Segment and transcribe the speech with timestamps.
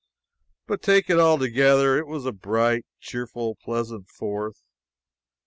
[0.65, 4.63] But take it all together, it was a bright, cheerful, pleasant Fourth.